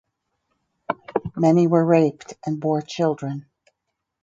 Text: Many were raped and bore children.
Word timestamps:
Many 1.35 1.67
were 1.67 1.85
raped 1.85 2.33
and 2.43 2.59
bore 2.59 2.81
children. 2.81 3.45